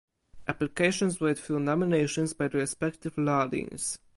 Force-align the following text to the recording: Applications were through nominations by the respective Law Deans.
Applications 0.47 1.19
were 1.19 1.35
through 1.35 1.59
nominations 1.59 2.33
by 2.33 2.47
the 2.47 2.57
respective 2.57 3.15
Law 3.19 3.45
Deans. 3.45 3.99